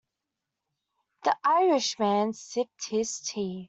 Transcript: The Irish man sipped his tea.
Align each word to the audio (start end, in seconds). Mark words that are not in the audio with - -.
The 1.25 1.37
Irish 1.43 1.99
man 1.99 2.33
sipped 2.33 2.87
his 2.89 3.19
tea. 3.19 3.59